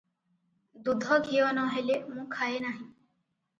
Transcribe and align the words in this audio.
ଦୁଧ 0.87 1.19
ଘିଅ 1.27 1.45
ନ 1.59 1.67
ହେଲେ 1.75 2.01
ମୁଁ 2.09 2.27
ଖାଏ 2.35 2.59
ନାହିଁ। 2.67 2.83